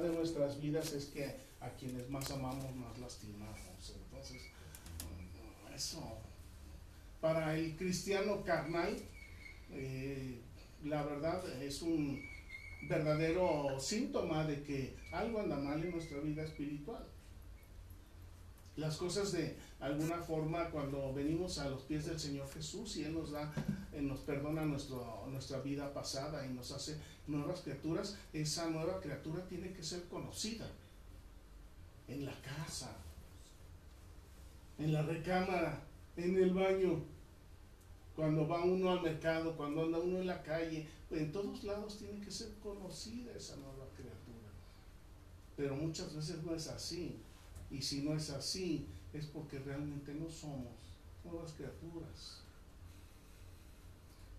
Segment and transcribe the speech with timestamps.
[0.00, 3.58] de nuestras vidas es que a quienes más amamos más lastimamos.
[4.04, 4.42] Entonces,
[5.74, 6.18] eso,
[7.20, 8.96] para el cristiano carnal,
[9.70, 10.40] eh,
[10.84, 12.20] la verdad es un
[12.88, 17.04] verdadero síntoma de que algo anda mal en nuestra vida espiritual.
[18.80, 23.12] Las cosas de alguna forma cuando venimos a los pies del Señor Jesús y Él
[23.12, 23.52] nos da,
[23.92, 29.74] eh, nos perdona nuestra vida pasada y nos hace nuevas criaturas, esa nueva criatura tiene
[29.74, 30.66] que ser conocida
[32.08, 32.96] en la casa,
[34.78, 35.82] en la recámara,
[36.16, 37.02] en el baño,
[38.16, 42.18] cuando va uno al mercado, cuando anda uno en la calle, en todos lados tiene
[42.24, 44.48] que ser conocida esa nueva criatura.
[45.54, 47.20] Pero muchas veces no es así.
[47.70, 50.74] Y si no es así, es porque realmente no somos
[51.24, 52.42] nuevas criaturas.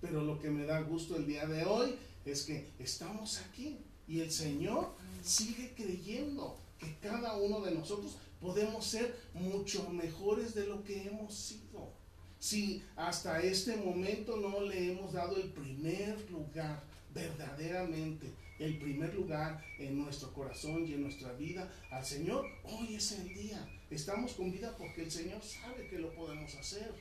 [0.01, 1.95] Pero lo que me da gusto el día de hoy
[2.25, 8.85] es que estamos aquí y el Señor sigue creyendo que cada uno de nosotros podemos
[8.85, 11.93] ser mucho mejores de lo que hemos sido.
[12.39, 19.63] Si hasta este momento no le hemos dado el primer lugar, verdaderamente, el primer lugar
[19.79, 23.67] en nuestro corazón y en nuestra vida al Señor, hoy es el día.
[23.89, 26.93] Estamos con vida porque el Señor sabe que lo podemos hacer.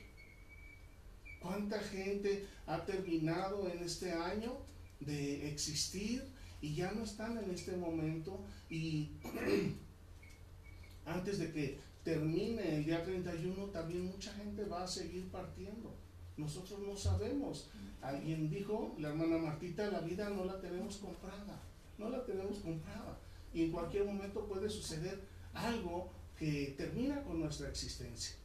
[1.39, 4.57] ¿Cuánta gente ha terminado en este año
[4.99, 6.23] de existir
[6.61, 8.43] y ya no están en este momento?
[8.67, 9.11] Y
[11.05, 15.95] antes de que termine el día 31, también mucha gente va a seguir partiendo.
[16.41, 17.69] Nosotros no sabemos.
[18.01, 21.61] Alguien dijo, la hermana Martita, la vida no la tenemos comprada.
[21.97, 23.17] No la tenemos comprada.
[23.53, 25.21] Y en cualquier momento puede suceder
[25.53, 28.35] algo que termina con nuestra existencia.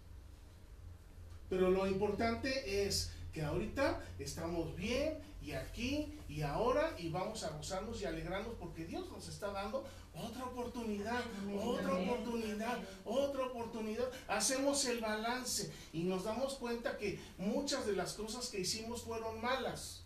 [1.48, 7.50] Pero lo importante es que ahorita estamos bien y aquí y ahora y vamos a
[7.50, 9.84] gozarnos y alegrarnos porque Dios nos está dando
[10.14, 11.20] otra oportunidad,
[11.62, 14.10] otra oportunidad, otra oportunidad.
[14.26, 19.42] Hacemos el balance y nos damos cuenta que muchas de las cosas que hicimos fueron
[19.42, 20.04] malas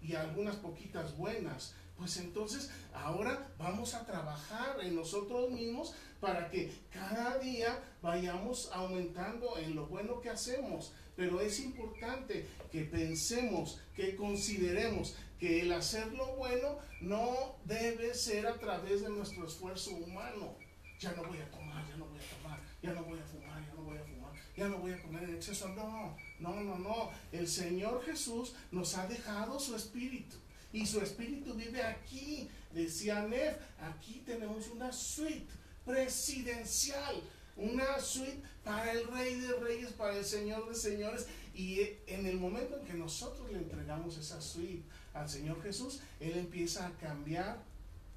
[0.00, 1.74] y algunas poquitas buenas.
[1.98, 9.58] Pues entonces ahora vamos a trabajar en nosotros mismos para que cada día vayamos aumentando
[9.58, 10.92] en lo bueno que hacemos.
[11.16, 18.46] Pero es importante que pensemos, que consideremos que el hacer lo bueno no debe ser
[18.46, 20.54] a través de nuestro esfuerzo humano.
[20.98, 23.66] Ya no voy a tomar, ya no voy a tomar, ya no voy a fumar,
[23.66, 25.68] ya no voy a fumar, ya no voy a comer en exceso.
[25.68, 27.10] No, no, no, no.
[27.32, 30.36] El Señor Jesús nos ha dejado su espíritu.
[30.72, 32.50] Y su espíritu vive aquí.
[32.72, 35.50] Decía Nef, aquí tenemos una suite
[35.86, 37.22] presidencial
[37.56, 41.26] una suite para el Rey de Reyes, para el Señor de Señores.
[41.54, 44.82] Y en el momento en que nosotros le entregamos esa suite
[45.14, 47.62] al Señor Jesús, Él empieza a cambiar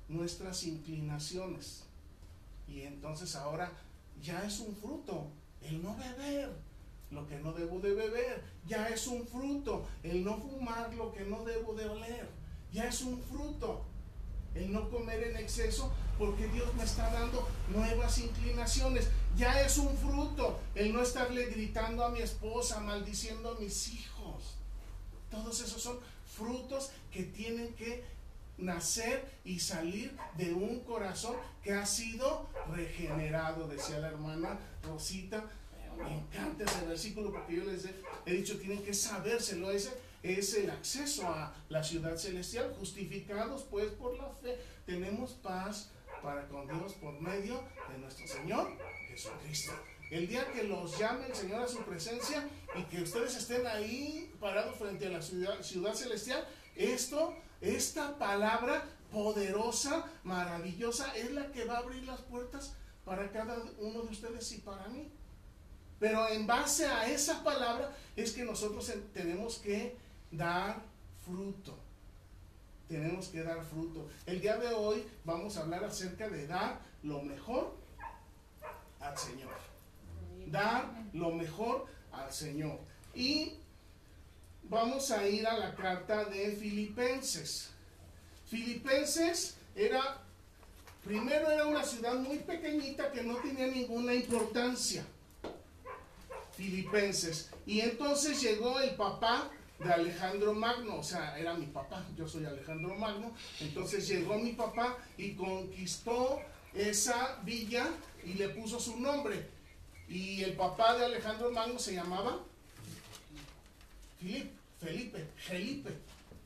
[0.07, 1.83] nuestras inclinaciones.
[2.67, 3.71] Y entonces ahora
[4.21, 5.27] ya es un fruto
[5.61, 6.51] el no beber
[7.11, 8.43] lo que no debo de beber.
[8.67, 12.27] Ya es un fruto el no fumar lo que no debo de oler.
[12.71, 13.83] Ya es un fruto
[14.55, 19.09] el no comer en exceso porque Dios me está dando nuevas inclinaciones.
[19.37, 24.55] Ya es un fruto el no estarle gritando a mi esposa, maldiciendo a mis hijos.
[25.31, 28.03] Todos esos son frutos que tienen que
[28.57, 35.43] nacer y salir de un corazón que ha sido regenerado, decía la hermana Rosita.
[35.97, 37.85] Me encanta ese versículo porque yo les
[38.25, 39.71] he, dicho, tienen que sabérselo.
[39.71, 44.57] Ese es el acceso a la ciudad celestial, justificados pues por la fe.
[44.85, 45.91] Tenemos paz
[46.21, 48.69] para con Dios por medio de nuestro Señor
[49.19, 49.73] Jesucristo.
[50.09, 54.33] El día que los llame el Señor a su presencia y que ustedes estén ahí
[54.39, 61.65] parados frente a la ciudad, ciudad celestial, esto, esta palabra poderosa, maravillosa, es la que
[61.65, 65.11] va a abrir las puertas para cada uno de ustedes y para mí.
[65.99, 69.97] Pero en base a esa palabra es que nosotros tenemos que
[70.31, 70.81] dar
[71.25, 71.77] fruto.
[72.87, 74.07] Tenemos que dar fruto.
[74.25, 77.88] El día de hoy vamos a hablar acerca de dar lo mejor
[79.09, 79.49] al Señor.
[80.47, 82.79] Dar lo mejor al Señor.
[83.13, 83.53] Y
[84.63, 87.71] vamos a ir a la carta de Filipenses.
[88.47, 90.21] Filipenses era,
[91.03, 95.05] primero era una ciudad muy pequeñita que no tenía ninguna importancia.
[96.55, 97.51] Filipenses.
[97.65, 102.45] Y entonces llegó el papá de Alejandro Magno, o sea, era mi papá, yo soy
[102.45, 106.41] Alejandro Magno, entonces llegó mi papá y conquistó
[106.73, 107.87] esa villa
[108.25, 109.47] y le puso su nombre.
[110.07, 112.39] Y el papá de Alejandro Magno se llamaba
[114.19, 115.89] Felipe, Felipe, Felipe,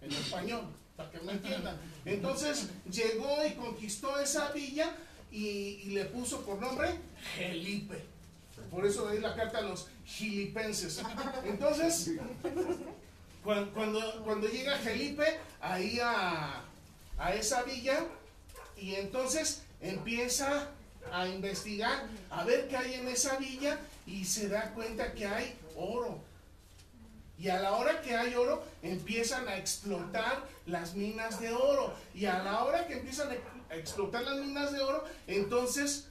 [0.02, 0.68] en español.
[0.96, 1.80] para que me entiendan.
[2.06, 4.96] Entonces llegó y conquistó esa villa
[5.32, 6.90] y, le puso por nombre
[7.36, 8.04] Gelipe.
[8.70, 11.02] Por eso ahí la carta a los gilipenses.
[11.46, 12.12] Entonces,
[13.44, 16.64] cuando, cuando, llega Gelipe ahí a,
[17.18, 18.06] a esa villa,
[18.78, 20.70] y entonces empieza
[21.12, 25.56] a investigar, a ver qué hay en esa villa, y se da cuenta que hay
[25.76, 26.22] oro.
[27.38, 31.94] Y a la hora que hay oro, empiezan a explotar las minas de oro.
[32.14, 33.30] Y a la hora que empiezan
[33.70, 36.08] a explotar las minas de oro, entonces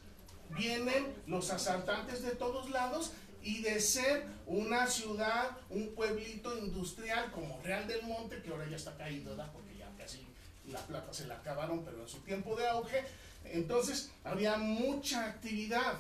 [0.51, 3.13] vienen los asaltantes de todos lados
[3.43, 8.77] y de ser una ciudad, un pueblito industrial como Real del Monte, que ahora ya
[8.77, 9.51] está caído, ¿verdad?
[9.53, 10.27] Porque ya casi
[10.67, 13.05] la plata se la acabaron, pero en su tiempo de auge,
[13.45, 15.95] entonces había mucha actividad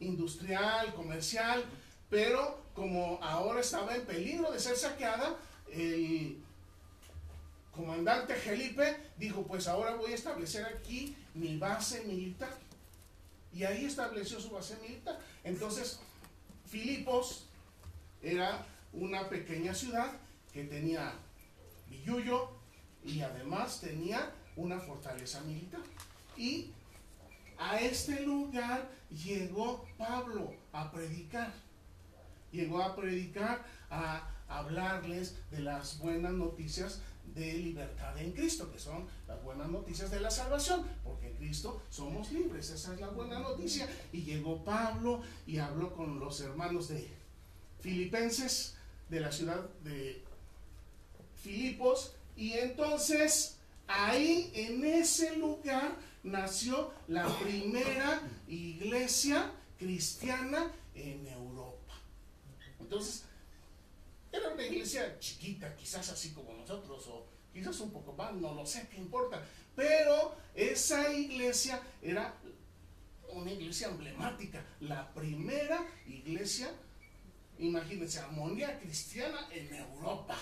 [0.00, 1.64] industrial, comercial,
[2.10, 5.36] pero como ahora estaba en peligro de ser saqueada,
[5.70, 6.42] el
[7.70, 12.52] comandante Felipe dijo, pues ahora voy a establecer aquí mi base militar.
[13.54, 15.18] Y ahí estableció su base militar.
[15.44, 16.00] Entonces,
[16.66, 17.46] Filipos
[18.22, 20.10] era una pequeña ciudad
[20.52, 21.12] que tenía
[21.88, 22.50] Villuyo
[23.04, 25.80] y además tenía una fortaleza militar.
[26.36, 26.70] Y
[27.58, 31.52] a este lugar llegó Pablo a predicar
[32.52, 37.00] llegó a predicar, a hablarles de las buenas noticias
[37.34, 41.82] de libertad en Cristo, que son las buenas noticias de la salvación, porque en Cristo
[41.88, 43.88] somos libres, esa es la buena noticia.
[44.12, 47.08] Y llegó Pablo y habló con los hermanos de
[47.80, 48.76] Filipenses,
[49.08, 50.22] de la ciudad de
[51.42, 53.56] Filipos, y entonces
[53.86, 61.94] ahí en ese lugar nació la primera iglesia cristiana en Europa.
[62.78, 63.24] Entonces,
[64.30, 68.64] era una iglesia chiquita, quizás así como nosotros, o quizás un poco más, no lo
[68.64, 69.42] sé, qué importa.
[69.74, 72.34] Pero esa iglesia era
[73.30, 76.70] una iglesia emblemática, la primera iglesia,
[77.58, 80.36] imagínense, armonía cristiana en Europa.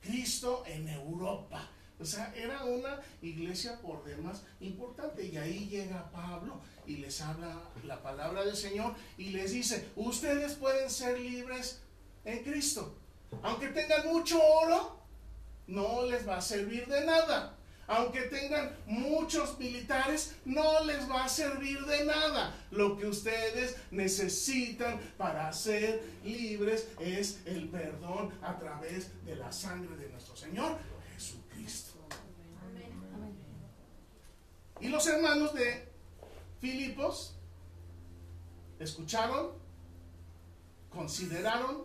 [0.00, 1.68] Cristo en Europa.
[2.00, 5.26] O sea, era una iglesia por demás importante.
[5.26, 10.54] Y ahí llega Pablo y les habla la palabra del Señor y les dice, ustedes
[10.54, 11.82] pueden ser libres
[12.24, 12.96] en Cristo.
[13.42, 15.00] Aunque tengan mucho oro,
[15.66, 17.56] no les va a servir de nada.
[17.86, 22.54] Aunque tengan muchos militares, no les va a servir de nada.
[22.70, 29.96] Lo que ustedes necesitan para ser libres es el perdón a través de la sangre
[29.96, 30.78] de nuestro Señor
[31.14, 31.89] Jesucristo.
[34.80, 35.88] Y los hermanos de
[36.60, 37.34] Filipos
[38.78, 39.52] escucharon,
[40.90, 41.84] consideraron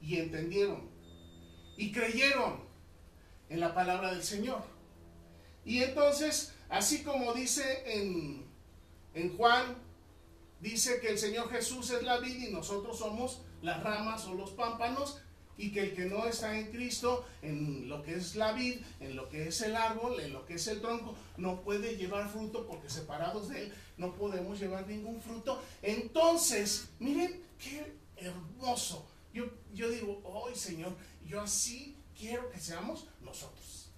[0.00, 0.90] y entendieron
[1.76, 2.60] y creyeron
[3.48, 4.62] en la palabra del Señor.
[5.64, 8.46] Y entonces, así como dice en,
[9.14, 9.76] en Juan,
[10.60, 14.50] dice que el Señor Jesús es la vida y nosotros somos las ramas o los
[14.50, 15.21] pámpanos,
[15.58, 19.16] y que el que no está en Cristo, en lo que es la vid, en
[19.16, 22.66] lo que es el árbol, en lo que es el tronco, no puede llevar fruto
[22.66, 25.62] porque separados de él no podemos llevar ningún fruto.
[25.82, 29.06] Entonces, miren qué hermoso.
[29.32, 30.92] Yo, yo digo, hoy Señor,
[31.26, 33.90] yo así quiero que seamos nosotros.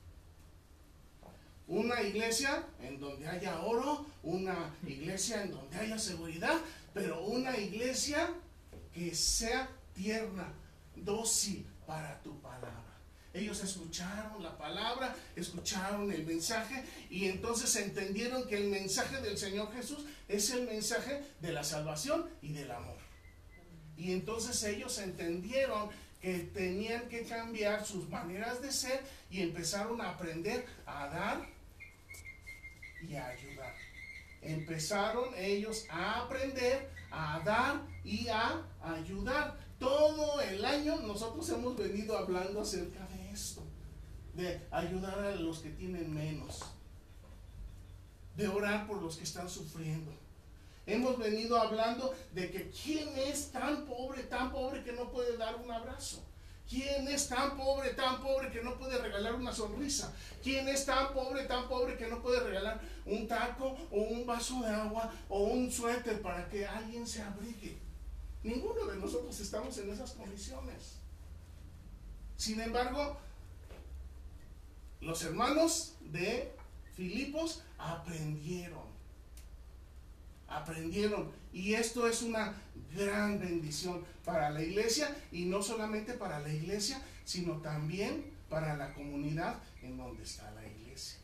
[1.67, 6.59] Una iglesia en donde haya oro, una iglesia en donde haya seguridad,
[6.93, 8.31] pero una iglesia
[8.93, 10.53] que sea tierna,
[10.97, 12.95] dócil para tu palabra.
[13.35, 19.73] Ellos escucharon la palabra, escucharon el mensaje y entonces entendieron que el mensaje del Señor
[19.75, 22.97] Jesús es el mensaje de la salvación y del amor.
[23.97, 30.11] Y entonces ellos entendieron que tenían que cambiar sus maneras de ser y empezaron a
[30.11, 31.49] aprender a dar
[33.03, 33.75] y a ayudar.
[34.43, 42.17] Empezaron ellos a aprender a dar y a ayudar todo el año nosotros hemos venido
[42.17, 43.63] hablando acerca de esto,
[44.35, 46.61] de ayudar a los que tienen menos,
[48.37, 50.13] de orar por los que están sufriendo.
[50.87, 55.57] Hemos venido hablando de que quién es tan pobre, tan pobre que no puede dar
[55.57, 56.23] un abrazo.
[56.69, 60.15] ¿Quién es tan pobre, tan pobre que no puede regalar una sonrisa?
[60.43, 64.63] ¿Quién es tan pobre, tan pobre que no puede regalar un taco o un vaso
[64.63, 67.84] de agua o un suéter para que alguien se abrigue?
[68.45, 70.99] Ninguno de nosotros estamos en esas condiciones.
[72.37, 73.17] Sin embargo,
[75.01, 76.53] los hermanos de
[76.95, 78.85] Filipos aprendieron.
[80.47, 81.33] Aprendieron.
[81.55, 82.55] Y esto es una
[82.95, 85.17] gran bendición para la iglesia.
[85.33, 90.67] Y no solamente para la iglesia, sino también para la comunidad en donde está la
[90.67, 91.19] iglesia.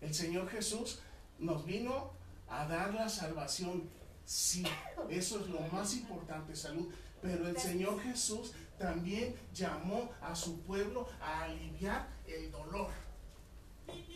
[0.00, 1.00] El Señor Jesús
[1.38, 2.10] nos vino
[2.48, 3.96] a dar la salvación.
[4.28, 4.62] Sí,
[5.08, 6.92] eso es lo más importante, salud.
[7.22, 12.90] Pero el Señor Jesús también llamó a su pueblo a aliviar el dolor,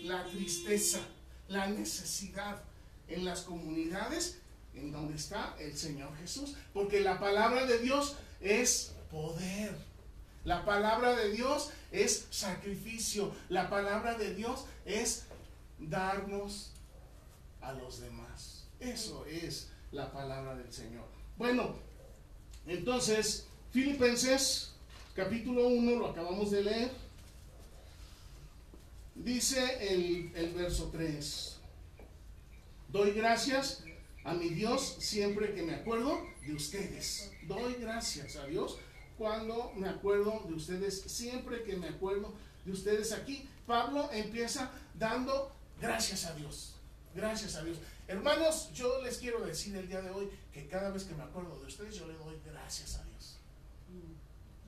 [0.02, 1.00] la tristeza,
[1.48, 2.62] la necesidad
[3.08, 4.42] en las comunidades
[4.74, 6.56] en donde está el Señor Jesús.
[6.74, 9.74] Porque la palabra de Dios es poder.
[10.44, 13.34] La palabra de Dios es sacrificio.
[13.48, 15.24] La palabra de Dios es
[15.78, 16.74] darnos
[17.62, 18.68] a los demás.
[18.78, 21.04] Eso es la palabra del Señor.
[21.36, 21.74] Bueno,
[22.66, 24.72] entonces, Filipenses
[25.14, 26.90] capítulo 1, lo acabamos de leer.
[29.14, 31.58] Dice el, el verso 3.
[32.88, 33.84] Doy gracias
[34.24, 37.30] a mi Dios siempre que me acuerdo de ustedes.
[37.46, 38.78] Doy gracias a Dios
[39.18, 42.34] cuando me acuerdo de ustedes, siempre que me acuerdo
[42.64, 43.48] de ustedes aquí.
[43.66, 46.76] Pablo empieza dando gracias a Dios.
[47.14, 47.78] Gracias a Dios.
[48.08, 51.58] Hermanos, yo les quiero decir el día de hoy que cada vez que me acuerdo
[51.58, 53.38] de ustedes, yo le doy gracias a Dios.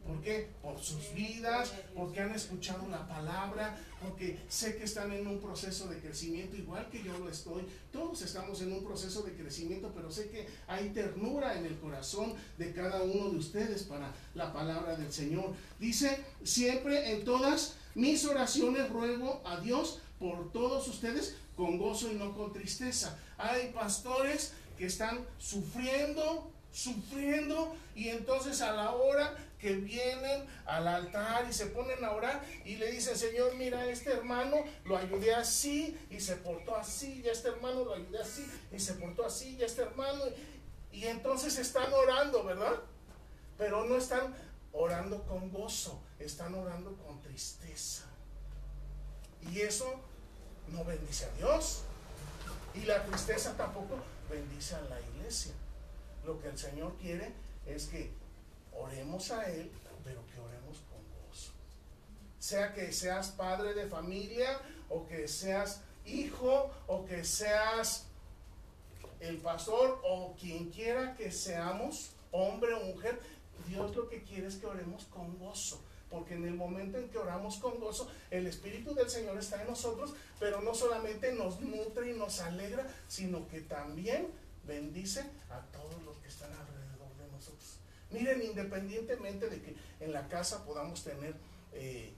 [0.07, 0.51] ¿Por qué?
[0.61, 5.89] Por sus vidas, porque han escuchado la palabra, porque sé que están en un proceso
[5.89, 7.67] de crecimiento igual que yo lo estoy.
[7.91, 12.35] Todos estamos en un proceso de crecimiento, pero sé que hay ternura en el corazón
[12.59, 15.55] de cada uno de ustedes para la palabra del Señor.
[15.81, 22.15] Dice, siempre en todas mis oraciones ruego a Dios por todos ustedes con gozo y
[22.15, 23.19] no con tristeza.
[23.39, 31.47] Hay pastores que están sufriendo, sufriendo y entonces a la hora que vienen al altar
[31.49, 35.97] y se ponen a orar y le dicen, Señor, mira, este hermano lo ayudé así
[36.11, 39.63] y se portó así, y este hermano lo ayudé así y se portó así, y
[39.63, 40.23] este hermano,
[40.93, 42.75] y entonces están orando, ¿verdad?
[43.57, 44.35] Pero no están
[44.73, 48.04] orando con gozo, están orando con tristeza.
[49.51, 50.01] Y eso
[50.69, 51.83] no bendice a Dios.
[52.75, 53.97] Y la tristeza tampoco
[54.31, 55.53] bendice a la iglesia.
[56.25, 57.33] Lo que el Señor quiere
[57.67, 58.11] es que
[58.73, 59.71] oremos a Él,
[60.03, 61.53] pero que oremos con gozo.
[62.39, 68.07] Sea que seas padre de familia, o que seas hijo, o que seas
[69.21, 73.21] el pastor, o quien quiera que seamos, hombre o mujer,
[73.69, 75.81] Dios lo que quiere es que oremos con gozo.
[76.15, 79.67] Porque en el momento en que oramos con gozo, el Espíritu del Señor está en
[79.67, 84.29] nosotros, pero no solamente nos nutre y nos alegra, sino que también
[84.65, 87.81] bendice a todos los que están alrededor de nosotros.
[88.13, 91.35] Miren, independientemente de que en la casa podamos tener
[91.73, 92.13] eh,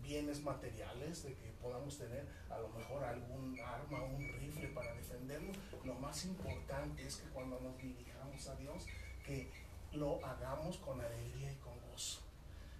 [0.00, 5.56] bienes materiales, de que podamos tener a lo mejor algún arma, un rifle para defendernos,
[5.82, 8.86] lo más importante es que cuando nos dirijamos a Dios,
[9.26, 9.50] que
[9.90, 12.23] lo hagamos con alegría y con gozo.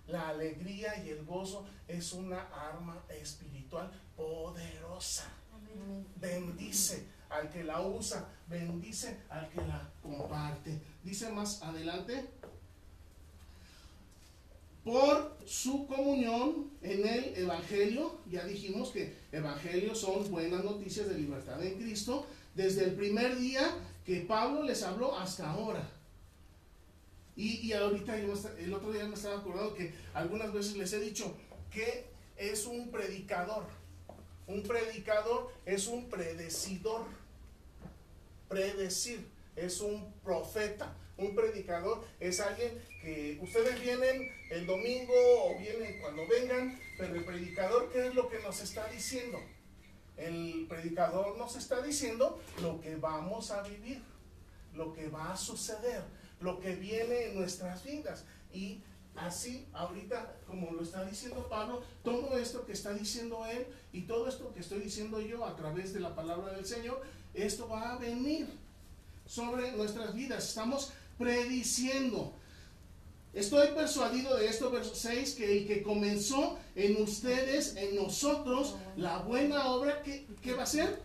[0.06, 5.30] La alegría y el gozo es una arma espiritual poderosa.
[6.20, 10.80] Bendice al que la usa, bendice al que la comparte.
[11.02, 12.28] Dice más adelante,
[14.84, 21.64] por su comunión en el Evangelio, ya dijimos que Evangelios son buenas noticias de libertad
[21.64, 25.88] en Cristo, desde el primer día que Pablo les habló hasta ahora.
[27.36, 31.36] Y, ahorita, el otro día me estaba acordando que algunas veces les he dicho
[31.70, 33.64] que es un predicador.
[34.46, 37.04] Un predicador es un predecidor.
[38.48, 39.26] Predecir
[39.56, 40.96] es un profeta.
[41.16, 45.12] Un predicador es alguien que ustedes vienen el domingo
[45.44, 49.40] o vienen cuando vengan, pero el predicador, ¿qué es lo que nos está diciendo?
[50.16, 54.02] El predicador nos está diciendo lo que vamos a vivir,
[54.72, 56.02] lo que va a suceder
[56.44, 58.24] lo que viene en nuestras vidas.
[58.52, 58.82] Y
[59.16, 64.28] así, ahorita, como lo está diciendo Pablo, todo esto que está diciendo él y todo
[64.28, 67.00] esto que estoy diciendo yo a través de la palabra del Señor,
[67.32, 68.46] esto va a venir
[69.26, 70.46] sobre nuestras vidas.
[70.50, 72.34] Estamos prediciendo.
[73.32, 79.18] Estoy persuadido de esto, verso 6, que el que comenzó en ustedes, en nosotros, la
[79.18, 81.02] buena obra, que va a hacer?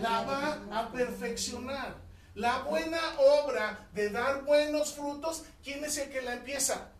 [0.00, 2.11] La va a perfeccionar.
[2.34, 6.92] La buena obra de dar buenos frutos, ¿quién es el que la empieza?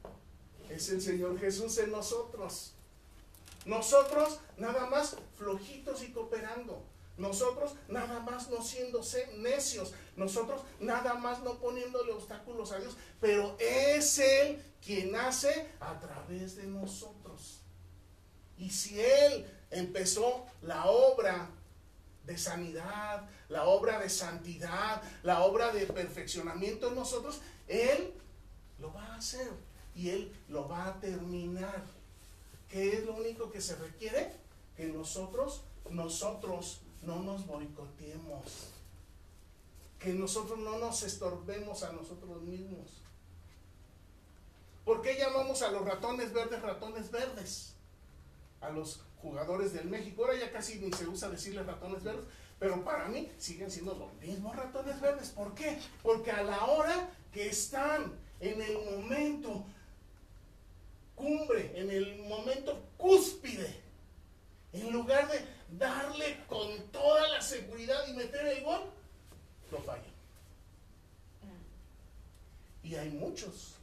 [0.69, 2.75] Es el Señor Jesús en nosotros.
[3.65, 6.85] Nosotros nada más flojitos y cooperando.
[7.17, 9.01] Nosotros nada más no siendo
[9.39, 9.95] necios.
[10.17, 12.97] Nosotros nada más no poniéndole obstáculos a Dios.
[13.21, 17.61] Pero es Él quien hace a través de nosotros.
[18.59, 21.49] Y si Él empezó la obra
[22.25, 28.13] de sanidad, la obra de santidad, la obra de perfeccionamiento en nosotros, Él
[28.79, 29.51] lo va a hacer.
[29.95, 31.85] y Él lo va a terminar.
[32.69, 34.33] ¿Qué es lo único que se requiere?
[34.77, 38.71] Que nosotros, nosotros no nos boicoteemos.
[39.99, 43.03] Que nosotros no nos estorbemos a nosotros mismos.
[44.85, 47.75] ¿Por qué llamamos a los ratones verdes ratones verdes?
[48.63, 50.25] A los jugadores del México.
[50.25, 52.25] Ahora ya casi ni se usa decirles ratones verdes,
[52.59, 55.31] pero para mí siguen siendo los mismos ratones verdes.
[55.31, 55.79] ¿Por qué?
[56.03, 59.65] Porque a la hora que están en el momento
[61.15, 63.81] cumbre, en el momento cúspide,
[64.73, 65.45] en lugar de
[65.79, 68.83] darle con toda la seguridad y meter el gol,
[69.71, 70.13] lo fallan.
[72.83, 73.75] Y hay muchos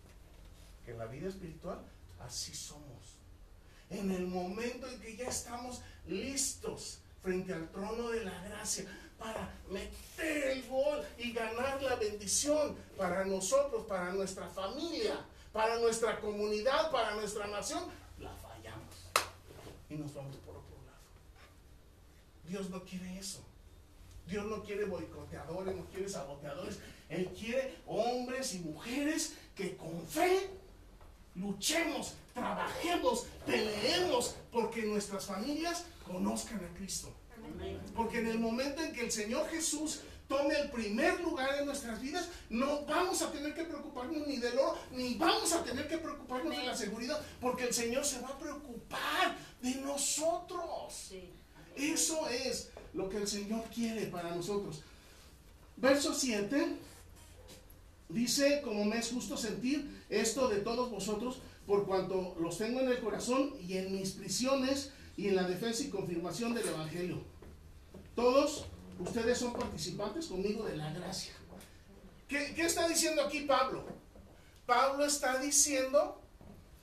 [0.86, 1.79] que en la vida espiritual
[2.19, 2.88] así somos.
[3.89, 8.86] En el momento en que ya estamos listos frente al trono de la gracia
[9.17, 16.19] para meter el gol y ganar la bendición para nosotros, para nuestra familia, para nuestra
[16.19, 17.84] comunidad, para nuestra nación,
[18.19, 18.96] la fallamos
[19.89, 21.01] y nos vamos por otro lado.
[22.48, 23.43] Dios no quiere eso.
[24.27, 26.79] Dios no quiere boicoteadores, no quiere saboteadores.
[27.10, 30.50] Él quiere hombres y mujeres que con fe
[31.36, 37.13] luchemos, trabajemos, peleemos porque nuestras familias conozcan a Cristo.
[37.95, 42.00] Porque en el momento en que el Señor Jesús tome el primer lugar en nuestras
[42.00, 45.98] vidas, no vamos a tener que preocuparnos ni del oro, ni vamos a tener que
[45.98, 51.13] preocuparnos de la seguridad, porque el Señor se va a preocupar de nosotros.
[51.75, 54.83] Eso es lo que el Señor quiere para nosotros.
[55.77, 56.77] Verso 7
[58.10, 62.89] dice, como me es justo sentir esto de todos vosotros, por cuanto los tengo en
[62.89, 67.22] el corazón y en mis prisiones y en la defensa y confirmación del Evangelio.
[68.16, 68.66] Todos
[69.00, 71.34] ustedes son participantes conmigo de la gracia.
[72.28, 73.86] ¿Qué, está diciendo aquí Pablo?
[74.66, 76.22] Pablo está diciendo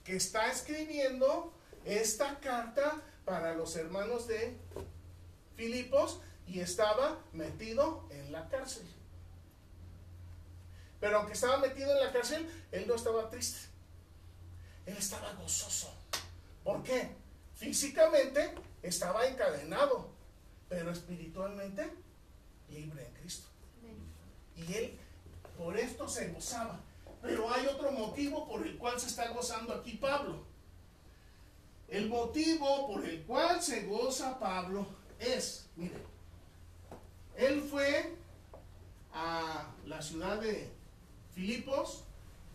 [0.03, 1.53] que está escribiendo
[1.85, 4.57] esta carta para los hermanos de
[5.55, 8.85] Filipos y estaba metido en la cárcel.
[10.99, 13.59] Pero aunque estaba metido en la cárcel, él no estaba triste.
[14.85, 15.93] Él estaba gozoso.
[16.63, 17.15] ¿Por qué?
[17.55, 20.09] Físicamente estaba encadenado,
[20.69, 21.91] pero espiritualmente
[22.69, 23.47] libre en Cristo.
[24.55, 24.99] Y él
[25.57, 26.79] por esto se gozaba.
[27.21, 30.45] Pero hay otro motivo por el cual se está gozando aquí Pablo.
[31.87, 34.85] El motivo por el cual se goza Pablo
[35.19, 35.95] es, mire,
[37.37, 38.15] él fue
[39.13, 40.69] a la ciudad de
[41.37, 42.03] Filipos,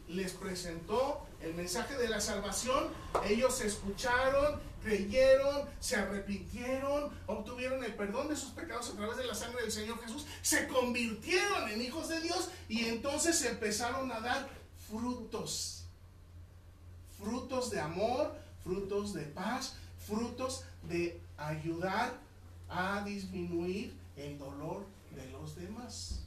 [0.09, 2.89] les presentó el mensaje de la salvación,
[3.25, 9.37] ellos escucharon, creyeron, se arrepintieron, obtuvieron el perdón de sus pecados a través de la
[9.37, 14.49] sangre del Señor Jesús, se convirtieron en hijos de Dios y entonces empezaron a dar
[14.91, 15.85] frutos.
[17.17, 22.19] Frutos de amor, frutos de paz, frutos de ayudar
[22.69, 26.22] a disminuir el dolor de los demás.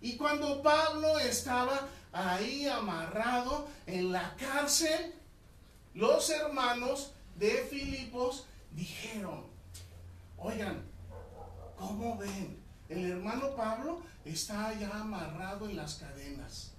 [0.00, 5.14] Y cuando Pablo estaba ahí amarrado en la cárcel,
[5.94, 9.44] los hermanos de Filipos dijeron,
[10.36, 10.82] oigan,
[11.76, 12.58] ¿cómo ven?
[12.88, 16.72] El hermano Pablo está ya amarrado en las cadenas.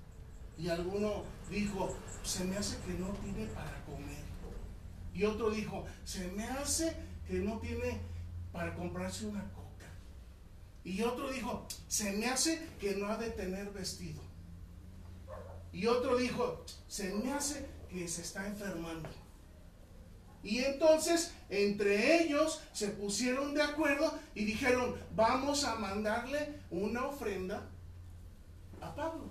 [0.58, 4.26] Y alguno dijo, se me hace que no tiene para comer.
[5.14, 6.96] Y otro dijo, se me hace
[7.28, 8.00] que no tiene
[8.52, 9.44] para comprarse una.
[10.88, 14.22] Y otro dijo, se me hace que no ha de tener vestido.
[15.74, 19.10] Y otro dijo, se me hace que se está enfermando.
[20.44, 27.68] Y entonces entre ellos se pusieron de acuerdo y dijeron, vamos a mandarle una ofrenda
[28.80, 29.30] a Pablo.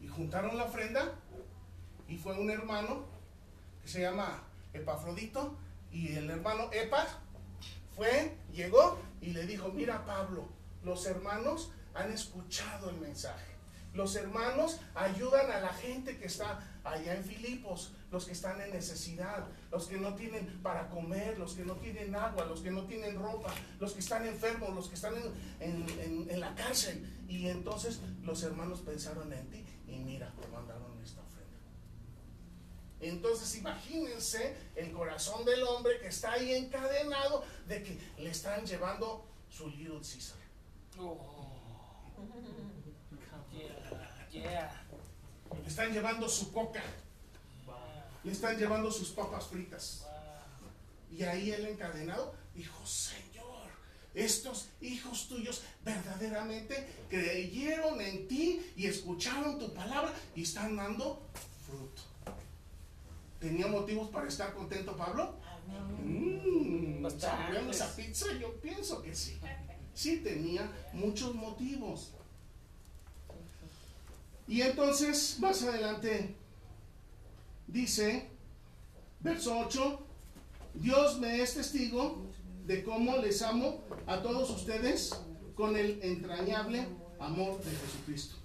[0.00, 1.14] Y juntaron la ofrenda
[2.08, 3.04] y fue un hermano
[3.80, 5.56] que se llama Epafrodito
[5.92, 7.06] y el hermano Epa
[7.94, 10.48] fue, llegó y le dijo, mira Pablo,
[10.82, 13.50] los hermanos han escuchado el mensaje.
[13.92, 18.70] Los hermanos ayudan a la gente que está allá en Filipos, los que están en
[18.70, 22.84] necesidad, los que no tienen para comer, los que no tienen agua, los que no
[22.84, 25.14] tienen ropa, los que están enfermos, los que están
[25.58, 27.04] en, la cárcel.
[27.28, 31.58] Y entonces los hermanos pensaron en ti y mira, te mandaron esta ofrenda.
[33.00, 39.24] Entonces imagínense el corazón del hombre que está ahí encadenado de que le están llevando
[39.48, 40.38] su Little Caesar.
[40.98, 41.60] Oh.
[45.62, 46.82] Le están llevando su coca.
[48.22, 50.06] Le están llevando sus papas fritas.
[51.10, 53.68] Y ahí el encadenado dijo, Señor,
[54.14, 61.26] estos hijos tuyos verdaderamente creyeron en ti y escucharon tu palabra y están dando
[61.66, 62.09] fruto.
[63.40, 65.34] ¿Tenía motivos para estar contento Pablo?
[66.04, 67.06] Mmm,
[67.70, 68.26] esa pizza?
[68.38, 69.40] Yo pienso que sí.
[69.94, 72.12] Sí tenía muchos motivos.
[74.46, 76.34] Y entonces, más adelante,
[77.66, 78.28] dice,
[79.20, 80.06] verso 8,
[80.74, 82.26] Dios me es testigo
[82.66, 85.14] de cómo les amo a todos ustedes
[85.54, 86.86] con el entrañable
[87.18, 88.36] amor de Jesucristo.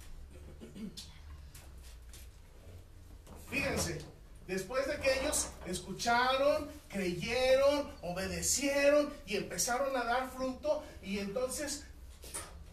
[3.50, 4.15] Fíjense,
[4.46, 11.84] después de que ellos escucharon, creyeron, obedecieron y empezaron a dar fruto, y entonces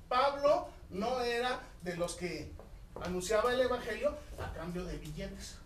[0.08, 2.52] Pablo no era de los que
[3.02, 5.58] anunciaba el Evangelio a cambio de billetes.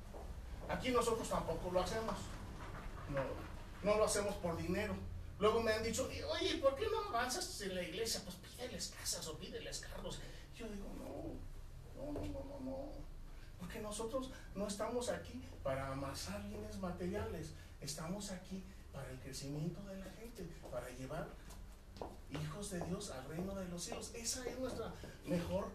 [0.70, 2.16] Aquí nosotros tampoco lo hacemos.
[3.84, 4.96] No, lo hacemos por dinero.
[5.40, 8.22] Luego me han dicho, oye, ¿por qué no avanzas en la iglesia?
[8.24, 10.20] Pues pídeles casas o pídeles carros.
[10.56, 13.07] Yo digo, no, no, no, no, no.
[13.60, 17.54] Porque nosotros no estamos aquí para amasar bienes materiales.
[17.82, 21.28] Estamos aquí para el crecimiento de la gente, para llevar
[22.30, 24.12] hijos de Dios al reino de los cielos.
[24.16, 24.94] Esa es nuestra
[25.26, 25.70] mejor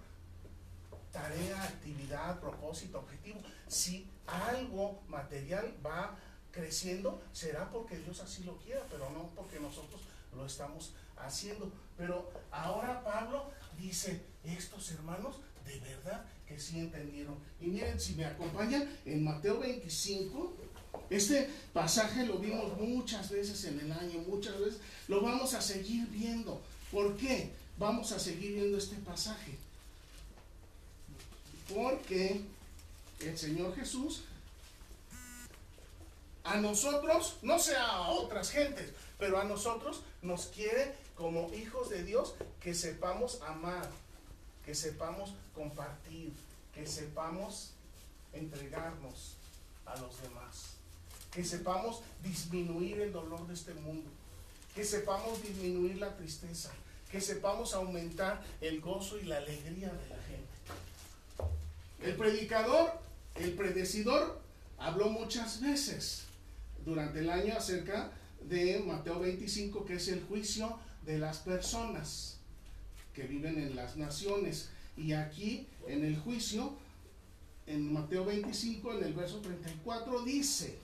[1.12, 3.40] tarea, actividad, propósito, objetivo.
[3.68, 6.16] Si algo material va
[6.50, 10.00] creciendo, será porque Dios así lo quiera, pero no porque nosotros
[10.34, 11.70] lo estamos haciendo.
[11.96, 17.36] Pero ahora Pablo dice, estos hermanos de verdad que sí entendieron.
[17.60, 20.54] Y miren, si me acompañan en Mateo 25,
[21.10, 26.06] este pasaje lo vimos muchas veces en el año, muchas veces, lo vamos a seguir
[26.08, 26.60] viendo.
[26.90, 29.56] ¿Por qué vamos a seguir viendo este pasaje?
[31.74, 32.40] Porque
[33.20, 34.24] el Señor Jesús
[36.44, 42.02] a nosotros, no sea a otras gentes, pero a nosotros nos quiere como hijos de
[42.02, 43.88] Dios que sepamos amar,
[44.64, 46.32] que sepamos compartir,
[46.74, 47.72] que sepamos
[48.32, 49.36] entregarnos
[49.86, 50.74] a los demás,
[51.30, 54.08] que sepamos disminuir el dolor de este mundo,
[54.74, 56.70] que sepamos disminuir la tristeza,
[57.10, 60.42] que sepamos aumentar el gozo y la alegría de la gente.
[62.00, 62.92] El predicador,
[63.36, 64.40] el predecidor,
[64.78, 66.24] habló muchas veces
[66.84, 72.38] durante el año acerca de Mateo 25, que es el juicio de las personas
[73.14, 74.70] que viven en las naciones.
[74.96, 76.74] Y aquí en el juicio,
[77.66, 80.78] en Mateo 25, en el verso 34, dice,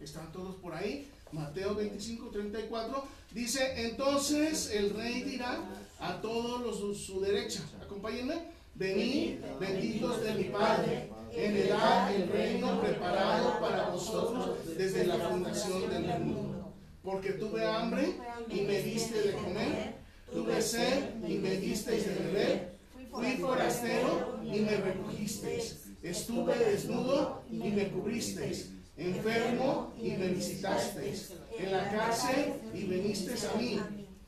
[0.00, 5.60] están todos por ahí, Mateo 25, 34, dice, entonces el rey dirá
[6.00, 8.34] a todos los de su derecha, acompáñenme,
[8.74, 16.20] venid, benditos de mi Padre heredad el reino preparado para vosotros desde la fundación del
[16.20, 16.72] mundo.
[17.02, 18.14] Porque tuve hambre
[18.48, 19.94] y me diste de comer,
[20.32, 22.78] tuve sed y me disteis de beber,
[23.10, 31.72] fui forastero y me recogisteis, estuve desnudo y me cubristeis, enfermo y me visitasteis, en
[31.72, 33.80] la cárcel y vinisteis a mí.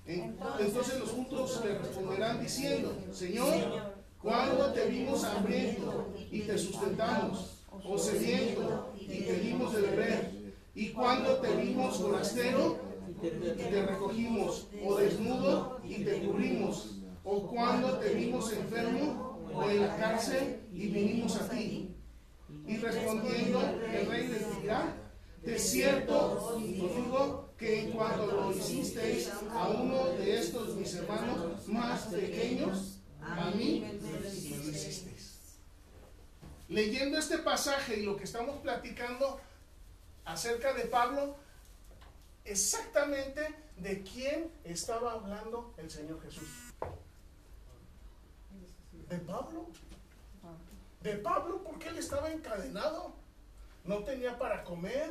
[0.04, 7.98] Entonces los juntos le responderán diciendo, Señor, cuando te vimos hambriento y te sustentamos, o
[7.98, 10.30] sediento y te dimos de beber,
[10.74, 12.91] y cuando te vimos forastero
[13.22, 19.80] y te recogimos, o desnudo y te cubrimos, o cuando te vimos enfermo o en
[19.80, 21.94] la cárcel y vinimos a ti.
[22.66, 24.96] Y respondiendo, el rey les dirá,
[25.42, 32.06] de cierto digo que en cuanto lo hicisteis a uno de estos mis hermanos más
[32.06, 35.38] pequeños, a mí lo hicisteis.
[36.68, 39.40] Leyendo este pasaje y lo que estamos platicando
[40.24, 41.36] acerca de Pablo,
[42.44, 46.48] exactamente de quién estaba hablando el Señor Jesús.
[49.08, 49.66] De Pablo.
[51.00, 53.12] De Pablo porque él estaba encadenado.
[53.84, 55.10] No tenía para comer,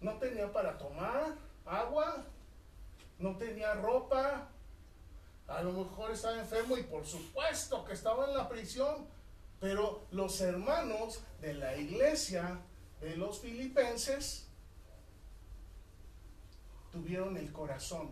[0.00, 1.34] no tenía para tomar
[1.66, 2.24] agua,
[3.18, 4.48] no tenía ropa,
[5.48, 9.06] a lo mejor estaba enfermo y por supuesto que estaba en la prisión,
[9.60, 12.60] pero los hermanos de la iglesia
[13.00, 14.47] de los filipenses
[16.92, 18.10] tuvieron el corazón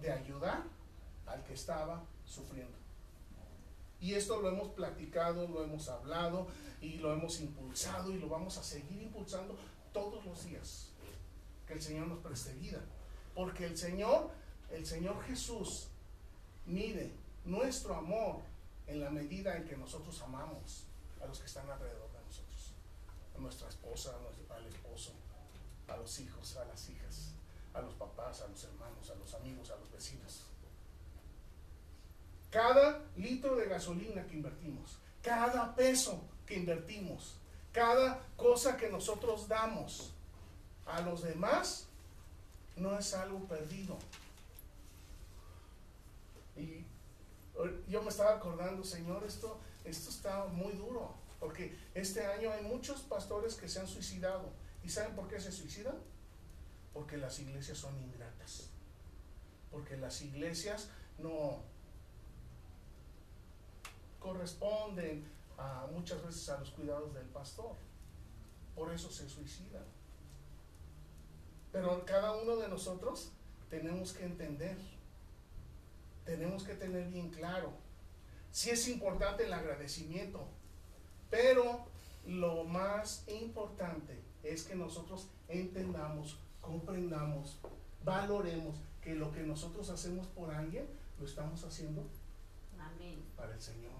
[0.00, 0.62] de ayudar
[1.26, 2.76] al que estaba sufriendo.
[4.00, 6.48] Y esto lo hemos platicado, lo hemos hablado
[6.80, 9.56] y lo hemos impulsado y lo vamos a seguir impulsando
[9.92, 10.88] todos los días.
[11.66, 12.80] Que el Señor nos preste vida.
[13.34, 14.30] Porque el Señor
[14.72, 15.88] el Señor Jesús
[16.66, 17.12] mide
[17.44, 18.40] nuestro amor
[18.86, 20.84] en la medida en que nosotros amamos
[21.22, 22.72] a los que están alrededor de nosotros,
[23.36, 24.14] a nuestra esposa,
[24.50, 25.12] al esposo,
[25.88, 27.11] a los hijos, a las hijas,
[27.74, 30.42] a los papás, a los hermanos, a los amigos, a los vecinos.
[32.50, 37.36] Cada litro de gasolina que invertimos, cada peso que invertimos,
[37.72, 40.12] cada cosa que nosotros damos
[40.86, 41.86] a los demás,
[42.76, 43.98] no es algo perdido.
[46.56, 46.84] Y
[47.88, 53.00] yo me estaba acordando, Señor, esto, esto está muy duro, porque este año hay muchos
[53.00, 54.50] pastores que se han suicidado.
[54.82, 55.96] ¿Y saben por qué se suicidan?
[56.92, 58.70] Porque las iglesias son ingratas.
[59.70, 61.62] Porque las iglesias no
[64.18, 65.30] corresponden
[65.92, 67.76] muchas veces a los cuidados del pastor.
[68.74, 69.84] Por eso se suicidan.
[71.70, 73.32] Pero cada uno de nosotros
[73.70, 74.76] tenemos que entender,
[76.24, 77.72] tenemos que tener bien claro.
[78.50, 80.46] Si es importante el agradecimiento,
[81.30, 81.86] pero
[82.26, 87.58] lo más importante es que nosotros entendamos, comprendamos,
[88.02, 90.86] valoremos que lo que nosotros hacemos por alguien
[91.18, 92.08] lo estamos haciendo
[93.36, 93.92] para el Señor.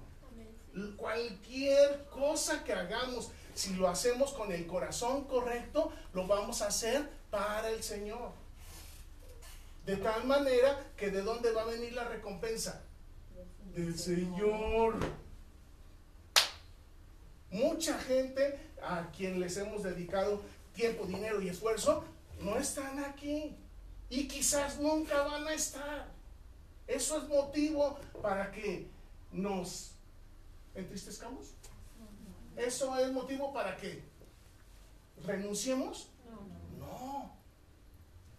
[0.96, 7.10] Cualquier cosa que hagamos, si lo hacemos con el corazón correcto, lo vamos a hacer
[7.30, 8.30] para el Señor.
[9.84, 12.82] De tal manera que de dónde va a venir la recompensa?
[13.74, 14.94] Del Señor.
[17.50, 20.40] Mucha gente a quien les hemos dedicado
[20.72, 22.04] tiempo, dinero y esfuerzo,
[22.44, 23.56] no están aquí.
[24.10, 26.12] Y quizás nunca van a estar.
[26.86, 28.90] Eso es motivo para que
[29.32, 29.92] nos
[30.74, 31.54] entristezcamos?
[32.56, 34.02] ¿Eso es motivo para que
[35.24, 36.08] renunciemos?
[36.78, 37.34] No.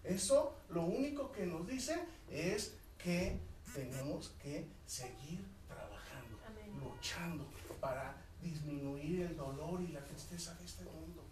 [0.04, 3.40] Eso lo único que nos dice es que
[3.74, 6.38] tenemos que seguir trabajando,
[6.80, 7.46] luchando
[7.80, 11.24] para disminuir el dolor y la tristeza de este mundo.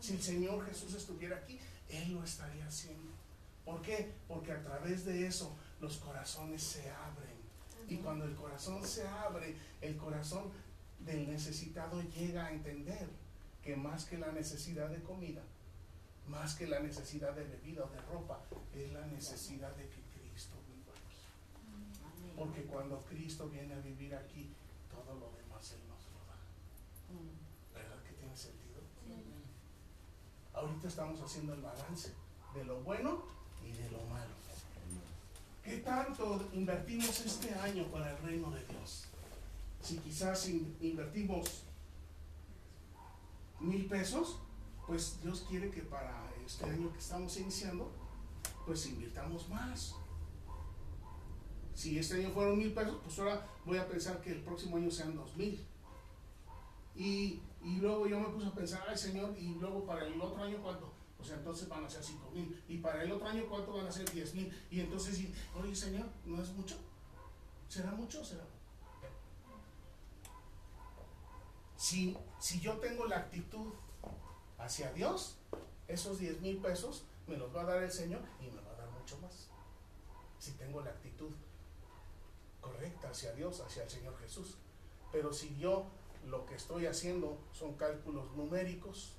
[0.00, 3.12] Si el Señor Jesús estuviera aquí, Él lo estaría haciendo.
[3.64, 4.12] ¿Por qué?
[4.28, 7.34] Porque a través de eso los corazones se abren
[7.88, 10.50] y cuando el corazón se abre, el corazón
[11.00, 13.08] del necesitado llega a entender
[13.62, 15.42] que más que la necesidad de comida,
[16.28, 18.40] más que la necesidad de bebida o de ropa,
[18.74, 22.32] es la necesidad de que Cristo viva aquí.
[22.36, 24.50] Porque cuando Cristo viene a vivir aquí,
[24.90, 26.38] todo lo demás Él nos lo da.
[27.74, 28.64] ¿Verdad que tiene sentido?
[30.54, 32.12] Ahorita estamos haciendo el balance
[32.54, 33.24] de lo bueno
[33.66, 34.32] y de lo malo.
[35.62, 39.06] ¿Qué tanto invertimos este año para el reino de Dios?
[39.80, 41.64] Si quizás invertimos
[43.60, 44.38] mil pesos,
[44.86, 47.90] pues Dios quiere que para este año que estamos iniciando,
[48.66, 49.94] pues invirtamos más.
[51.74, 54.90] Si este año fueron mil pesos, pues ahora voy a pensar que el próximo año
[54.90, 55.66] sean dos mil.
[56.94, 60.42] Y, y luego yo me puse a pensar, ay Señor, y luego para el otro
[60.42, 60.92] año cuánto?
[61.18, 62.62] O sea, entonces van a ser 5 mil.
[62.68, 64.10] Y para el otro año, ¿cuánto van a ser?
[64.10, 64.66] 10 mil.
[64.70, 65.18] Y entonces,
[65.58, 66.76] oye, Señor, ¿no es mucho?
[67.66, 68.44] ¿Será mucho o será
[71.78, 73.72] Si, si yo tengo la actitud
[74.58, 75.38] hacia Dios,
[75.88, 78.76] esos 10 mil pesos me los va a dar el Señor y me va a
[78.76, 79.48] dar mucho más.
[80.38, 81.30] Si tengo la actitud
[82.60, 84.58] correcta hacia Dios, hacia el Señor Jesús.
[85.10, 85.86] Pero si yo
[86.28, 89.12] lo que estoy haciendo son cálculos numéricos,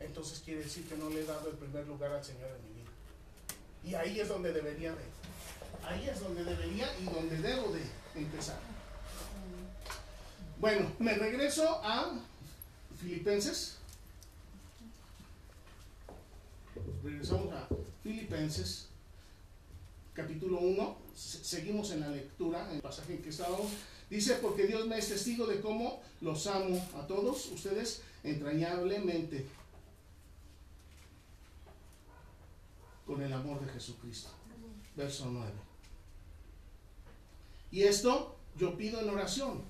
[0.00, 2.80] entonces quiere decir que no le he dado el primer lugar al Señor en mi
[2.80, 2.90] vida.
[3.84, 5.04] Y ahí es donde debería de,
[5.84, 7.82] ahí es donde debería y donde debo de
[8.14, 8.58] empezar.
[10.58, 12.20] Bueno, me regreso a
[13.00, 13.78] Filipenses.
[17.02, 17.68] Regresamos a
[18.02, 18.88] Filipenses,
[20.14, 20.96] capítulo 1.
[21.14, 23.70] Seguimos en la lectura, el pasaje en que estábamos.
[24.10, 29.46] Dice, porque Dios me es testigo de cómo los amo a todos ustedes entrañablemente
[33.06, 34.28] con el amor de Jesucristo.
[34.94, 35.50] Verso 9.
[37.70, 39.62] Y esto yo pido en oración.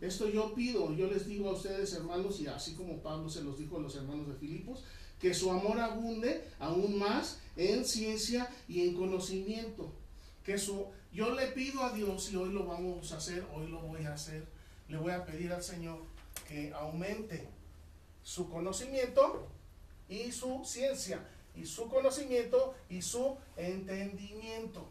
[0.00, 3.58] Esto yo pido, yo les digo a ustedes hermanos, y así como Pablo se los
[3.58, 4.84] dijo a los hermanos de Filipos,
[5.20, 9.92] que su amor abunde aún más en ciencia y en conocimiento.
[10.44, 13.80] Que su, yo le pido a Dios, y hoy lo vamos a hacer, hoy lo
[13.80, 14.46] voy a hacer,
[14.88, 15.98] le voy a pedir al Señor
[16.48, 17.48] que aumente
[18.22, 19.48] su conocimiento
[20.08, 21.26] y su ciencia
[21.56, 24.86] y su conocimiento y su entendimiento.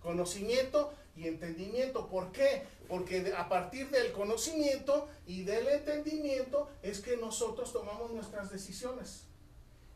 [0.00, 2.08] Conocimiento y entendimiento.
[2.08, 2.64] ¿Por qué?
[2.88, 9.27] Porque a partir del conocimiento y del entendimiento es que nosotros tomamos nuestras decisiones.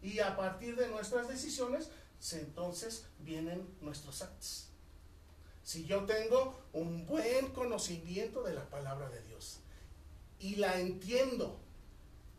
[0.02, 1.90] Y a partir de nuestras decisiones,
[2.32, 4.68] entonces vienen nuestros actos.
[5.62, 9.60] Si yo tengo un buen conocimiento de la palabra de Dios
[10.38, 11.60] y la entiendo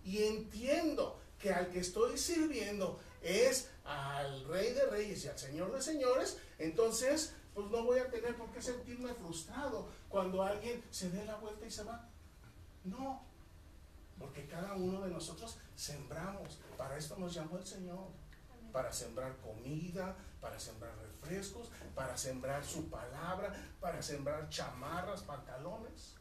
[0.04, 5.74] y entiendo que al que estoy sirviendo es al Rey de Reyes y al Señor
[5.74, 11.10] de Señores, entonces pues no voy a tener por qué sentirme frustrado cuando alguien se
[11.10, 12.10] dé la vuelta y se va.
[12.84, 13.26] No,
[14.20, 16.60] porque cada uno de nosotros sembramos.
[16.78, 18.08] Para esto nos llamó el Señor.
[18.72, 26.16] Para sembrar comida, para sembrar refrescos, para sembrar su palabra, para sembrar chamarras, pantalones.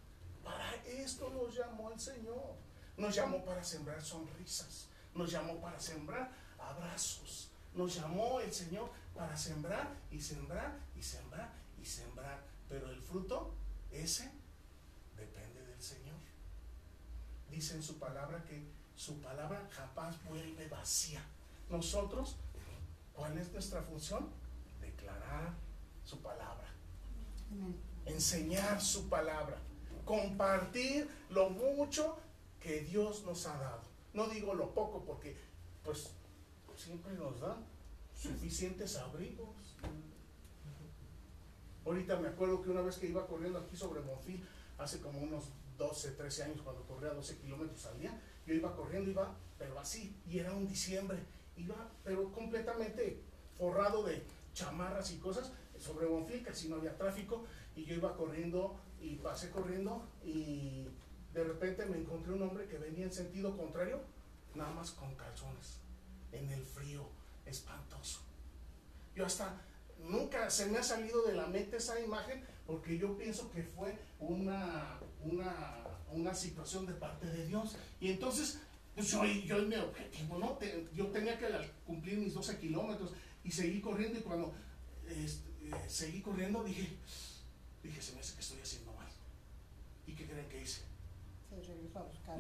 [0.45, 2.57] Para esto nos llamó el Señor.
[2.97, 4.89] Nos llamó para sembrar sonrisas.
[5.15, 7.51] Nos llamó para sembrar abrazos.
[7.75, 12.45] Nos llamó el Señor para sembrar y sembrar y sembrar y sembrar.
[12.69, 13.55] Pero el fruto,
[13.91, 14.31] ese,
[15.17, 16.17] depende del Señor.
[17.53, 18.65] Dice en su palabra que
[18.97, 21.23] su palabra jamás vuelve vacía.
[21.69, 22.37] Nosotros,
[23.13, 24.31] ¿cuál es nuestra función?
[24.81, 25.53] Declarar
[26.03, 26.67] su palabra.
[28.07, 29.59] Enseñar su palabra.
[30.07, 32.19] Compartir lo mucho
[32.59, 33.83] que Dios nos ha dado.
[34.15, 35.37] No digo lo poco porque
[35.85, 36.11] pues
[36.77, 37.59] siempre nos da
[38.17, 39.77] suficientes abrigos.
[41.85, 44.43] Ahorita me acuerdo que una vez que iba corriendo aquí sobre Monfil,
[44.79, 45.45] hace como unos
[45.83, 50.17] 12, 13 años, cuando corría 12 kilómetros al día, yo iba corriendo, iba, pero así,
[50.29, 51.19] y era un diciembre,
[51.57, 53.21] iba, pero completamente
[53.59, 54.23] forrado de
[54.55, 59.51] chamarras y cosas, sobre Bonfil, casi no había tráfico, y yo iba corriendo, y pasé
[59.51, 60.87] corriendo, y
[61.35, 64.01] de repente me encontré un hombre que venía en sentido contrario,
[64.55, 65.81] nada más con calzones,
[66.31, 67.09] en el frío,
[67.45, 68.21] espantoso.
[69.17, 69.61] Yo hasta
[70.09, 73.99] nunca se me ha salido de la mente esa imagen porque yo pienso que fue
[74.19, 77.77] una, una, situación de parte de Dios.
[78.01, 78.61] Y entonces,
[78.95, 80.59] pues yo, yo mi objetivo, ¿no?
[80.95, 81.47] yo tenía que
[81.87, 83.13] cumplir mis 12 kilómetros
[83.45, 84.53] y seguí corriendo y cuando
[85.07, 85.29] eh,
[85.89, 86.89] seguí corriendo dije,
[87.83, 89.09] dije, se me hace que estoy haciendo mal.
[90.07, 90.83] ¿Y qué creen que hice?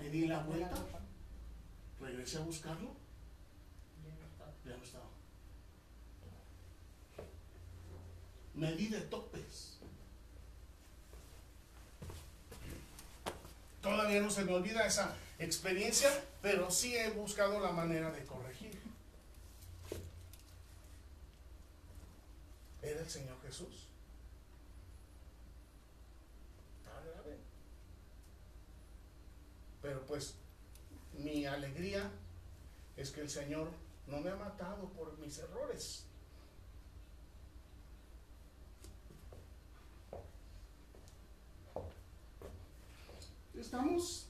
[0.00, 0.76] Le di la vuelta,
[2.00, 3.02] regresé a buscarlo
[4.64, 5.11] ya no estaba.
[8.54, 9.78] Me di de topes.
[13.80, 16.08] Todavía no se me olvida esa experiencia,
[16.40, 18.78] pero sí he buscado la manera de corregir.
[22.82, 23.88] Era el Señor Jesús.
[29.82, 30.34] Pero pues
[31.18, 32.08] mi alegría
[32.96, 33.68] es que el Señor
[34.06, 36.04] no me ha matado por mis errores.
[43.62, 44.26] Estamos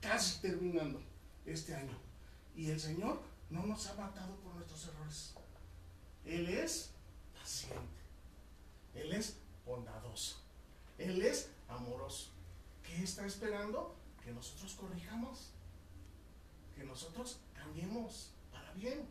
[0.00, 1.02] casi terminando
[1.44, 1.98] este año
[2.54, 5.34] y el Señor no nos ha matado por nuestros errores.
[6.24, 6.92] Él es
[7.34, 8.04] paciente,
[8.94, 9.34] Él es
[9.66, 10.36] bondadoso,
[10.96, 12.30] Él es amoroso.
[12.84, 13.96] ¿Qué está esperando?
[14.24, 15.50] Que nosotros corrijamos,
[16.76, 19.08] que nosotros cambiemos para bien.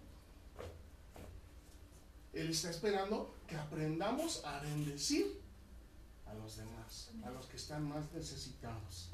[2.31, 5.48] Él está esperando que aprendamos a bendecir
[6.29, 9.09] a los demás, a los que están más necesitados.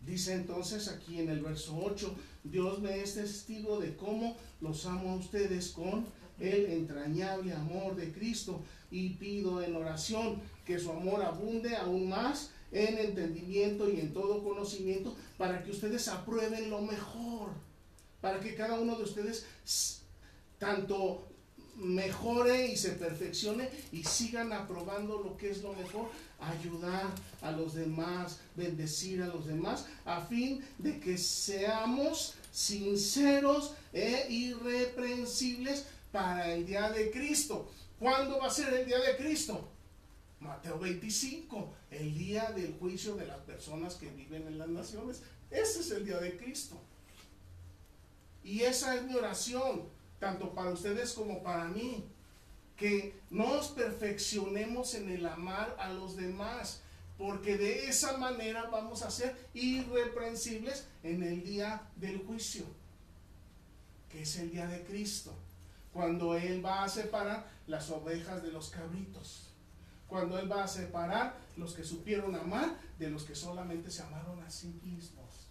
[0.00, 2.14] Dice entonces aquí en el verso 8,
[2.44, 6.06] Dios me es testigo de cómo los amo a ustedes con
[6.38, 12.50] el entrañable amor de Cristo y pido en oración que su amor abunde aún más
[12.70, 17.50] en entendimiento y en todo conocimiento para que ustedes aprueben lo mejor
[18.24, 19.44] para que cada uno de ustedes
[20.58, 21.28] tanto
[21.76, 26.08] mejore y se perfeccione y sigan aprobando lo que es lo mejor,
[26.40, 27.06] ayudar
[27.42, 35.86] a los demás, bendecir a los demás, a fin de que seamos sinceros e irreprensibles
[36.12, 37.70] para el día de Cristo.
[37.98, 39.68] ¿Cuándo va a ser el día de Cristo?
[40.40, 45.22] Mateo 25, el día del juicio de las personas que viven en las naciones.
[45.50, 46.78] Ese es el día de Cristo.
[48.42, 49.88] Y esa es mi oración,
[50.24, 52.02] tanto para ustedes como para mí.
[52.78, 56.80] Que nos perfeccionemos en el amar a los demás,
[57.18, 62.64] porque de esa manera vamos a ser irreprensibles en el día del juicio,
[64.10, 65.34] que es el día de Cristo,
[65.92, 69.50] cuando Él va a separar las ovejas de los cabritos,
[70.08, 74.42] cuando Él va a separar los que supieron amar de los que solamente se amaron
[74.42, 75.48] a sí mismos.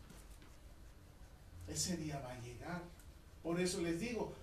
[1.67, 2.81] Ese día va a llegar.
[3.41, 4.33] Por eso les digo,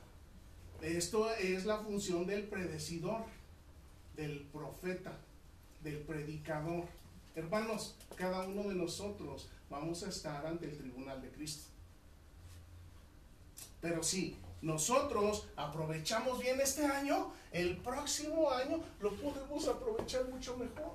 [0.83, 3.24] esto es la función del predecidor,
[4.16, 5.18] del profeta,
[5.83, 6.85] del predicador.
[7.35, 11.68] Hermanos, cada uno de nosotros vamos a estar ante el tribunal de Cristo.
[13.81, 20.93] Pero si nosotros aprovechamos bien este año, el próximo año lo podemos aprovechar mucho mejor.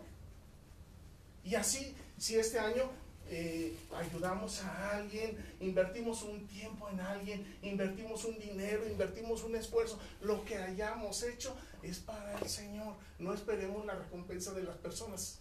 [1.44, 2.90] Y así, si este año
[3.30, 10.00] eh, ayudamos a alguien, invertimos un tiempo en alguien, invertimos un dinero, invertimos un esfuerzo,
[10.22, 12.96] lo que hayamos hecho es para el Señor.
[13.18, 15.40] No esperemos la recompensa de las personas.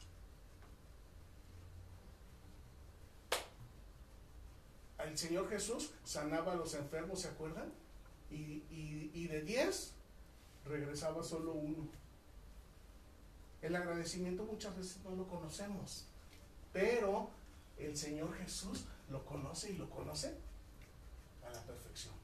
[4.99, 7.71] El Señor Jesús sanaba a los enfermos, ¿se acuerdan?
[8.31, 9.93] Y, y de 10
[10.65, 11.87] regresaba solo uno.
[13.61, 16.07] El agradecimiento muchas veces no lo conocemos,
[16.73, 17.31] pero
[17.79, 20.35] el Señor Jesús lo conoce y lo conoce
[21.47, 22.15] a la perfección.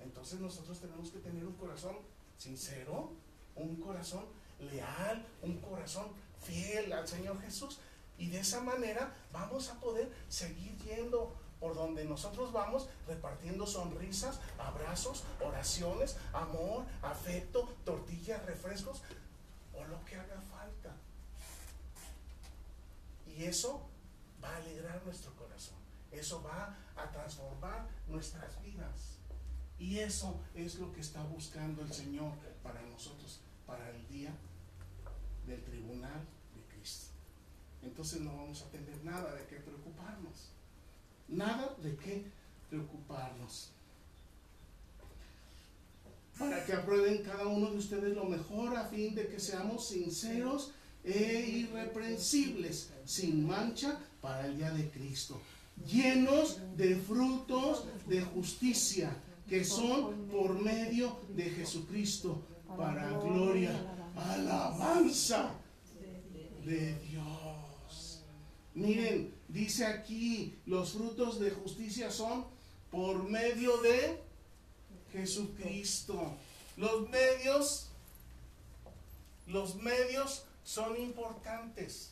[0.00, 1.96] Entonces nosotros tenemos que tener un corazón
[2.38, 3.12] sincero,
[3.54, 4.24] un corazón
[4.72, 6.08] leal, un corazón
[6.42, 7.78] fiel al Señor Jesús.
[8.18, 14.40] Y de esa manera vamos a poder seguir yendo por donde nosotros vamos repartiendo sonrisas,
[14.58, 19.02] abrazos, oraciones, amor, afecto, tortillas, refrescos
[19.72, 20.92] o lo que haga falta.
[23.28, 23.80] Y eso
[24.42, 25.78] va a alegrar nuestro corazón.
[26.10, 29.18] Eso va a transformar nuestras vidas.
[29.78, 32.32] Y eso es lo que está buscando el Señor
[32.62, 34.32] para nosotros, para el día
[35.46, 36.20] del tribunal
[36.54, 37.12] de Cristo.
[37.82, 40.50] Entonces no vamos a tener nada de qué preocuparnos.
[41.28, 42.24] Nada de qué
[42.68, 43.70] preocuparnos.
[46.38, 50.72] Para que aprueben cada uno de ustedes lo mejor a fin de que seamos sinceros
[51.04, 55.38] e irreprensibles, sin mancha para el día de Cristo,
[55.84, 59.14] llenos de frutos de justicia
[59.48, 62.40] que son por medio de Jesucristo,
[62.76, 63.74] para gloria,
[64.16, 65.52] alabanza
[66.64, 68.22] de Dios.
[68.74, 72.46] Miren, dice aquí, los frutos de justicia son
[72.90, 74.22] por medio de
[75.12, 76.34] Jesucristo.
[76.76, 77.88] Los medios,
[79.46, 82.11] los medios son importantes.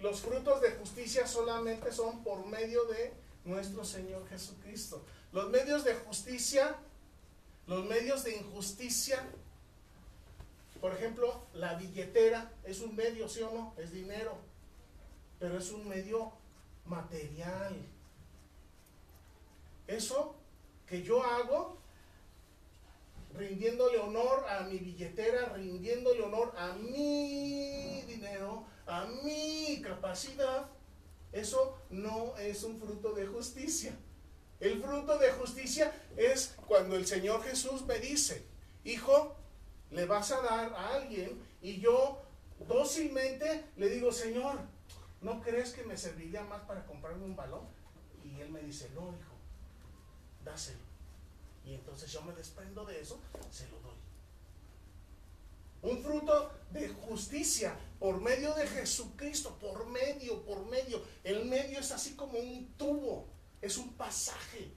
[0.00, 3.12] Los frutos de justicia solamente son por medio de
[3.44, 5.02] nuestro Señor Jesucristo.
[5.32, 6.76] Los medios de justicia,
[7.66, 9.24] los medios de injusticia,
[10.80, 13.74] por ejemplo, la billetera es un medio, ¿sí o no?
[13.76, 14.36] Es dinero,
[15.40, 16.32] pero es un medio
[16.86, 17.74] material.
[19.88, 20.36] Eso
[20.86, 21.78] que yo hago
[23.34, 28.02] rindiéndole honor a mi billetera, rindiéndole honor a mi
[30.00, 30.68] capacidad,
[31.32, 33.92] eso no es un fruto de justicia.
[34.60, 38.44] El fruto de justicia es cuando el Señor Jesús me dice,
[38.84, 39.36] hijo,
[39.90, 42.22] le vas a dar a alguien y yo
[42.66, 44.58] dócilmente le digo, Señor,
[45.20, 47.66] ¿no crees que me serviría más para comprarme un balón?
[48.24, 49.34] Y él me dice, no, hijo,
[50.44, 50.80] dáselo.
[51.64, 53.18] Y entonces yo me desprendo de eso,
[53.50, 53.97] se lo doy.
[55.82, 61.02] Un fruto de justicia por medio de Jesucristo, por medio, por medio.
[61.24, 63.26] El medio es así como un tubo,
[63.60, 64.70] es un pasaje.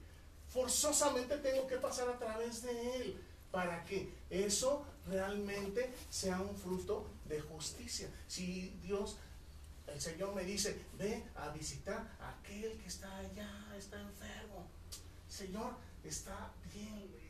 [0.48, 7.10] Forzosamente tengo que pasar a través de él para que eso realmente sea un fruto
[7.26, 8.08] de justicia.
[8.26, 9.16] Si Dios,
[9.86, 14.66] el Señor me dice, ve a visitar a aquel que está allá, está enfermo.
[15.28, 15.74] Señor,
[16.04, 17.21] está bien.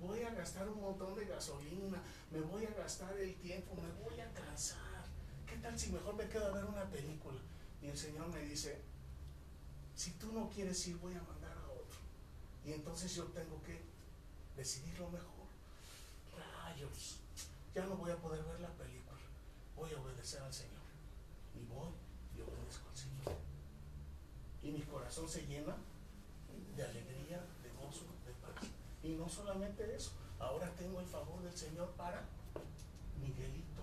[0.00, 4.20] Voy a gastar un montón de gasolina, me voy a gastar el tiempo, me voy
[4.20, 5.04] a cansar.
[5.46, 7.40] ¿Qué tal si mejor me quedo a ver una película?
[7.80, 8.82] Y el Señor me dice,
[9.94, 11.98] si tú no quieres ir, voy a mandar a otro.
[12.64, 13.80] Y entonces yo tengo que
[14.56, 15.46] decidir lo mejor.
[16.62, 17.20] Rayos,
[17.74, 19.20] ya no voy a poder ver la película.
[19.74, 20.82] Voy a obedecer al Señor.
[21.54, 21.88] Y voy
[22.36, 23.38] y obedezco al Señor.
[24.62, 25.76] Y mi corazón se llena
[26.76, 27.45] de alegría,
[29.26, 32.22] no solamente eso, ahora tengo el favor del Señor para
[33.20, 33.82] Miguelito.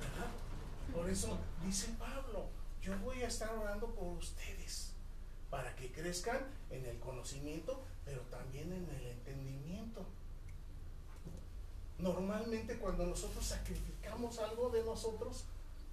[0.00, 0.30] ¿Verdad?
[0.92, 2.48] Por eso dice Pablo,
[2.82, 4.90] yo voy a estar orando por ustedes,
[5.50, 10.04] para que crezcan en el conocimiento, pero también en el entendimiento.
[11.98, 15.44] Normalmente cuando nosotros sacrificamos algo de nosotros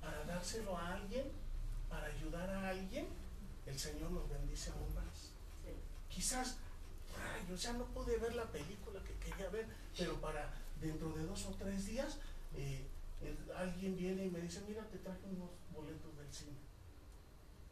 [0.01, 1.31] para dárselo a alguien,
[1.89, 3.07] para ayudar a alguien,
[3.67, 5.33] el Señor nos bendice aún más.
[6.09, 6.57] Quizás
[7.47, 11.45] yo ya no pude ver la película que quería ver, pero para dentro de dos
[11.45, 12.19] o tres días
[12.55, 12.85] eh,
[13.55, 16.57] alguien viene y me dice, mira, te traje unos boletos del cine.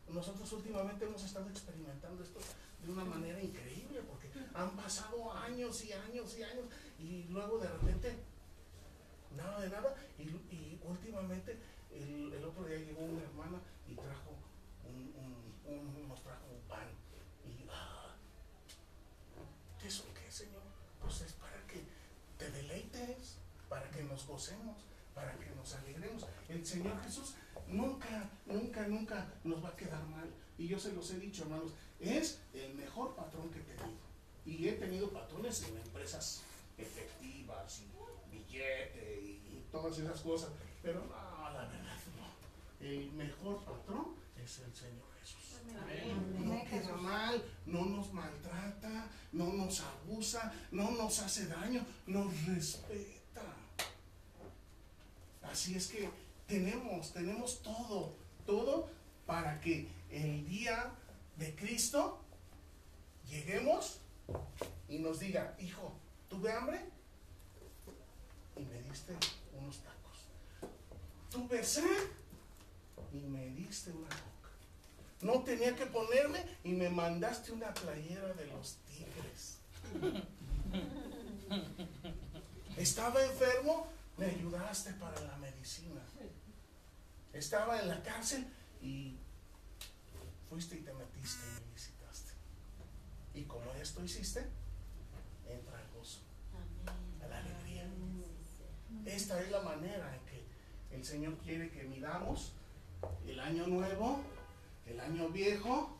[0.09, 2.39] Nosotros últimamente hemos estado experimentando esto
[2.83, 6.65] de una manera increíble, porque han pasado años y años y años,
[6.99, 8.15] y luego de repente,
[9.35, 11.57] nada de nada, y, últimamente
[11.91, 14.31] el, otro día llegó una hermana y trajo
[14.85, 15.11] un
[16.67, 16.87] pan
[19.85, 20.63] ¿Eso qué, Señor?
[20.99, 21.83] Pues es para que
[22.39, 23.37] te deleites,
[23.69, 24.77] para que nos gocemos,
[25.13, 26.25] para que nos alegremos.
[26.47, 27.35] El Señor Jesús
[27.67, 30.29] nunca, nunca, nunca nos va a quedar mal.
[30.57, 34.05] Y yo se los he dicho, hermanos, es el mejor patrón que he tenido.
[34.45, 36.43] Y he tenido patrones en empresas
[36.77, 40.49] efectivas y billete y todas esas cosas.
[40.81, 42.87] Pero no, la verdad no.
[42.87, 45.59] El mejor patrón es el Señor Jesús.
[46.39, 53.24] No queda mal, no nos maltrata, no nos abusa, no nos hace daño, nos respeta.
[55.55, 56.09] Así es que
[56.47, 58.13] tenemos, tenemos todo,
[58.45, 58.89] todo
[59.25, 60.91] para que el día
[61.37, 62.19] de Cristo
[63.29, 64.01] lleguemos
[64.89, 65.93] y nos diga, hijo,
[66.27, 66.81] ¿tuve hambre?
[68.57, 69.13] Y me diste
[69.57, 70.27] unos tacos.
[71.31, 72.09] ¿Tuve sed?
[73.13, 74.49] Y me diste una coca.
[75.21, 79.59] No tenía que ponerme y me mandaste una playera de los tigres.
[82.75, 83.87] Estaba enfermo,
[84.17, 86.01] me ayudaste para la medicina.
[87.33, 88.47] Estaba en la cárcel
[88.81, 89.17] y
[90.49, 92.31] fuiste y te metiste y me visitaste.
[93.33, 94.39] Y como esto hiciste,
[95.47, 96.21] entra el gozo,
[97.29, 97.89] la alegría.
[99.05, 100.45] Esta es la manera en que
[100.95, 102.53] el Señor quiere que miramos
[103.27, 104.21] el año nuevo,
[104.85, 105.97] el año viejo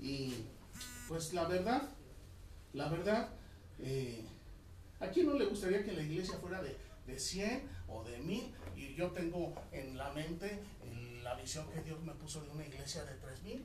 [0.00, 0.46] y
[1.08, 1.88] pues la verdad,
[2.72, 3.28] la verdad,
[3.78, 4.24] eh,
[4.98, 6.76] ¿a quién no le gustaría que la iglesia fuera de,
[7.06, 8.54] de 100 o de 1000?
[8.76, 10.60] Y yo tengo en la mente
[11.22, 13.62] la visión que Dios me puso de una iglesia de 3000.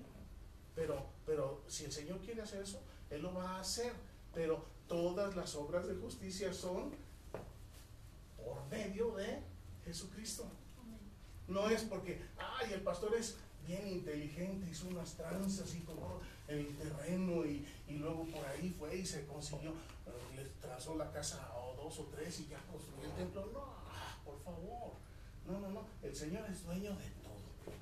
[0.76, 3.94] Pero, pero si el Señor quiere hacer eso, Él lo va a hacer.
[4.34, 6.92] Pero todas las obras de justicia son
[8.38, 9.42] por medio de
[9.86, 10.46] Jesucristo.
[11.48, 16.76] No es porque, ay, el pastor es bien inteligente, hizo unas tranzas y tomó el
[16.78, 19.74] terreno y, y luego por ahí fue y se consiguió,
[20.36, 23.45] le trazó la casa o dos o tres y ya construyó el templo.
[23.53, 23.65] No,
[24.24, 24.93] por favor.
[25.45, 25.86] No, no, no.
[26.01, 27.74] El Señor es dueño de todo.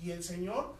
[0.00, 0.74] Y el Señor,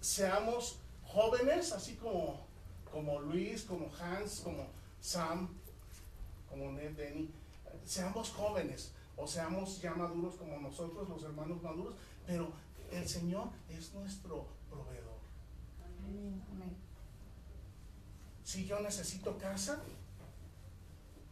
[0.00, 2.46] seamos jóvenes, así como,
[2.90, 4.66] como Luis, como Hans, como
[5.00, 5.48] Sam,
[6.48, 7.30] como Ned Denny,
[7.84, 11.94] seamos jóvenes o seamos ya maduros como nosotros, los hermanos maduros,
[12.26, 12.50] pero
[12.90, 15.20] el Señor es nuestro proveedor.
[18.44, 19.80] Si yo necesito casa,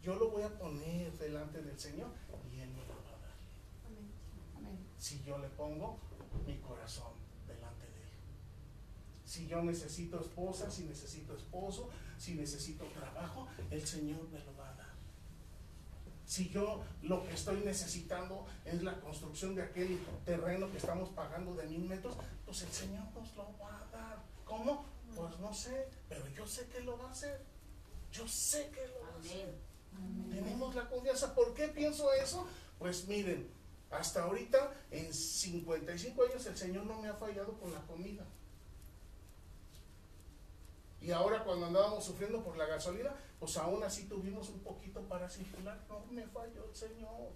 [0.01, 2.07] yo lo voy a poner delante del Señor
[2.51, 3.35] y Él me lo va a dar.
[4.97, 5.99] Si yo le pongo
[6.47, 7.11] mi corazón
[7.45, 8.09] delante de Él.
[9.25, 14.69] Si yo necesito esposa, si necesito esposo, si necesito trabajo, el Señor me lo va
[14.69, 14.78] a dar.
[16.29, 21.55] Si yo lo que estoy necesitando es la construcción de aquel terreno que estamos pagando
[21.55, 22.15] de mil metros,
[22.45, 24.23] pues el Señor nos lo va a dar.
[24.45, 24.85] ¿Cómo?
[25.15, 27.43] Pues no sé, pero yo sé que lo va a hacer.
[28.11, 29.55] Yo sé que lo va a hacer.
[30.29, 31.33] Tenemos la confianza.
[31.33, 32.45] ¿Por qué pienso eso?
[32.77, 33.49] Pues miren,
[33.89, 38.23] hasta ahorita, en 55 años, el Señor no me ha fallado con la comida.
[41.01, 45.29] Y ahora cuando andábamos sufriendo por la gasolina, pues aún así tuvimos un poquito para
[45.29, 45.79] circular.
[45.87, 47.31] No me falló el Señor.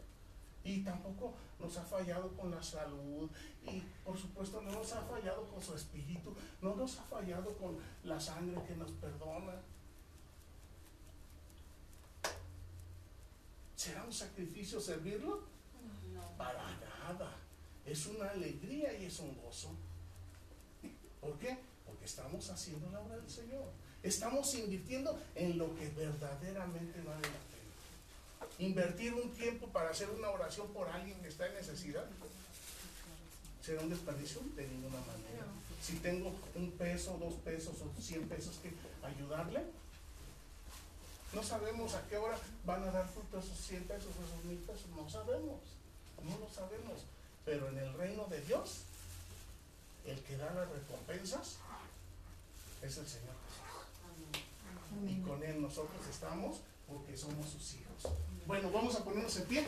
[0.66, 3.30] Y tampoco nos ha fallado con la salud.
[3.64, 6.36] Y por supuesto no nos ha fallado con su espíritu.
[6.62, 9.62] No nos ha fallado con la sangre que nos perdona.
[13.76, 15.42] ¿Será un sacrificio servirlo?
[16.14, 16.38] No.
[16.38, 17.36] Para nada.
[17.86, 19.76] Es una alegría y es un gozo.
[21.20, 21.58] ¿Por qué?
[22.04, 23.66] Estamos haciendo la obra del Señor.
[24.02, 28.60] Estamos invirtiendo en lo que verdaderamente vale la pena.
[28.60, 32.06] Invertir un tiempo para hacer una oración por alguien que está en necesidad
[33.66, 35.46] será un desperdicio de ninguna manera.
[35.82, 38.74] Si tengo un peso, dos pesos o cien pesos que
[39.06, 39.64] ayudarle,
[41.34, 44.86] no sabemos a qué hora van a dar fruto esos 100 pesos, esos mil pesos.
[44.96, 45.60] No sabemos.
[46.24, 47.06] No lo sabemos.
[47.44, 48.82] Pero en el reino de Dios,
[50.06, 51.58] el que da las recompensas
[52.84, 55.10] es el Señor Jesús.
[55.10, 56.58] Y con Él nosotros estamos
[56.88, 58.14] porque somos sus hijos.
[58.46, 59.66] Bueno, vamos a ponernos en pie.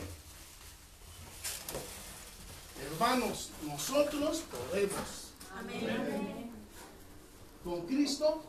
[2.92, 5.32] Hermanos, nosotros podemos.
[5.56, 6.50] Amén.
[7.64, 8.44] Con Cristo